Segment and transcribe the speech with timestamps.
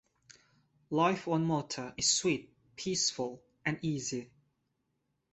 [0.89, 4.31] Life on Mota is sweet, peaceful, and easy.